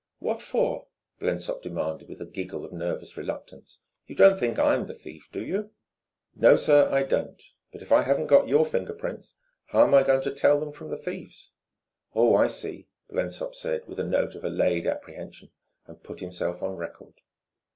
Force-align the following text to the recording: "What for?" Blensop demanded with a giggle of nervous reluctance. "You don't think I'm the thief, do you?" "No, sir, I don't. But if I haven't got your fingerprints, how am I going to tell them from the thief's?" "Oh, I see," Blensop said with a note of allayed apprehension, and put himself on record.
"What 0.17 0.41
for?" 0.41 0.87
Blensop 1.19 1.61
demanded 1.61 2.09
with 2.09 2.19
a 2.21 2.25
giggle 2.25 2.65
of 2.65 2.73
nervous 2.73 3.15
reluctance. 3.15 3.81
"You 4.07 4.15
don't 4.15 4.39
think 4.39 4.57
I'm 4.57 4.87
the 4.87 4.95
thief, 4.95 5.29
do 5.31 5.45
you?" 5.45 5.69
"No, 6.35 6.55
sir, 6.55 6.89
I 6.91 7.03
don't. 7.03 7.39
But 7.71 7.83
if 7.83 7.91
I 7.91 8.01
haven't 8.01 8.25
got 8.25 8.47
your 8.47 8.65
fingerprints, 8.65 9.37
how 9.67 9.83
am 9.85 9.93
I 9.93 10.01
going 10.01 10.21
to 10.23 10.33
tell 10.33 10.59
them 10.59 10.71
from 10.71 10.89
the 10.89 10.97
thief's?" 10.97 11.53
"Oh, 12.15 12.35
I 12.35 12.47
see," 12.47 12.87
Blensop 13.11 13.53
said 13.53 13.87
with 13.87 13.99
a 13.99 14.03
note 14.03 14.33
of 14.33 14.43
allayed 14.43 14.87
apprehension, 14.87 15.51
and 15.85 16.01
put 16.01 16.19
himself 16.19 16.63
on 16.63 16.77
record. 16.77 17.21